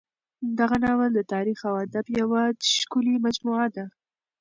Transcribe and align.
دغه 0.59 0.77
ناول 0.83 1.09
د 1.15 1.21
تاریخ 1.33 1.59
او 1.69 1.75
ادب 1.85 2.05
یوه 2.19 2.43
ښکلې 2.75 3.15
مجموعه 3.25 3.67
ده. 3.75 3.85